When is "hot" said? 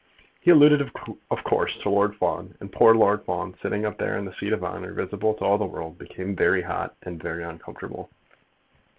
6.63-6.95